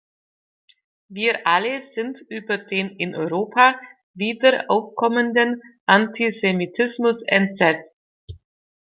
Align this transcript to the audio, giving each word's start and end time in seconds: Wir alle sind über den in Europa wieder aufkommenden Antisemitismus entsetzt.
Wir 1.09 1.45
alle 1.45 1.83
sind 1.83 2.25
über 2.27 2.57
den 2.57 2.89
in 2.97 3.15
Europa 3.15 3.79
wieder 4.15 4.65
aufkommenden 4.67 5.61
Antisemitismus 5.85 7.21
entsetzt. 7.21 7.91